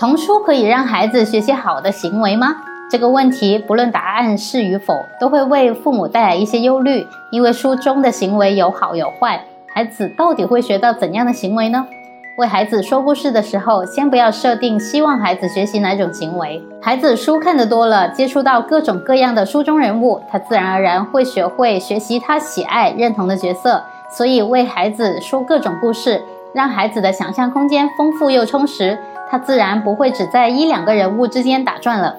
[0.00, 2.56] 童书可以让孩子学习好的行为吗？
[2.90, 9.44] 这个问题不论答案是与否，都会为父母带来一些忧虑，因为书中的行为有好有坏，
[9.74, 11.86] 孩子到底会学到怎样的行为呢？
[12.38, 16.62] 为孩子说故事的时候，先不要设定希望孩子学习哪种行为。
[16.80, 23.84] 孩子书看得多了，接触到各种各样的书中人物，他自然而然会学会学习他喜爱、认同的角色。
[24.08, 26.22] 所以，为孩子说各种故事，
[26.54, 28.98] 让孩子的想象空间丰富又充实。
[29.30, 32.18] 他自然不会只在一两个人物之间打转了。